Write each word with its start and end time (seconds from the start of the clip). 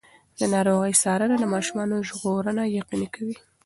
د 0.39 0.41
ناروغۍ 0.53 0.93
څارنه 1.01 1.35
د 1.39 1.45
ماشومانو 1.53 2.05
ژغورنه 2.07 2.63
یقیني 2.79 3.07
کوي. 3.15 3.35